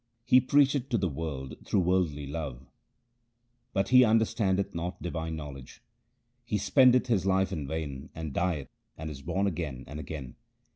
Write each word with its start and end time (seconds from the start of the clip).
He 0.25 0.41
preacheth 0.41 0.89
to 0.89 0.97
the 0.97 1.07
world 1.07 1.57
through 1.63 1.81
worldly 1.81 2.25
love, 2.25 2.65
but 3.71 3.89
he 3.89 4.03
understandeth 4.03 4.73
not 4.73 4.99
divine 4.99 5.35
knowledge. 5.35 5.83
He 6.43 6.57
spendeth 6.57 7.05
his 7.05 7.27
life 7.27 7.51
in 7.51 7.67
vain, 7.67 8.09
and 8.15 8.33
dieth 8.33 8.67
and 8.97 9.11
is 9.11 9.21
born 9.21 9.45
again 9.45 9.83
and 9.85 9.99
again. 9.99 10.37